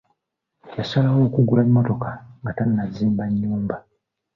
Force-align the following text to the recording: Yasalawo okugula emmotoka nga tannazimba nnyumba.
Yasalawo 0.77 1.19
okugula 1.27 1.61
emmotoka 1.67 2.09
nga 2.41 2.51
tannazimba 2.57 3.23
nnyumba. 3.27 3.75